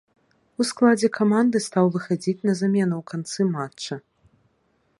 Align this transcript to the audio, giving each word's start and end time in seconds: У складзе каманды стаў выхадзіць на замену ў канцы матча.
У 0.63 0.65
складзе 0.69 1.09
каманды 1.17 1.61
стаў 1.65 1.85
выхадзіць 1.97 2.45
на 2.51 2.55
замену 2.63 2.95
ў 3.01 3.03
канцы 3.13 3.41
матча. 3.53 3.95